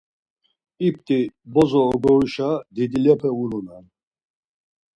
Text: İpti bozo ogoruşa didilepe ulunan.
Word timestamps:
İpti 0.87 1.19
bozo 1.53 1.81
ogoruşa 1.93 2.49
didilepe 2.75 3.29
ulunan. 3.41 3.85